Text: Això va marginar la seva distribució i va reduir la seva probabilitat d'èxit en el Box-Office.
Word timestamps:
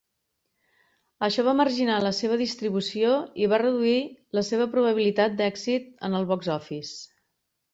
Això 1.27 1.43
va 1.47 1.53
marginar 1.59 1.97
la 2.05 2.13
seva 2.21 2.39
distribució 2.41 3.11
i 3.43 3.51
va 3.53 3.61
reduir 3.65 3.95
la 4.39 4.45
seva 4.49 4.69
probabilitat 4.75 5.37
d'èxit 5.43 5.89
en 6.09 6.19
el 6.23 6.27
Box-Office. 6.33 6.99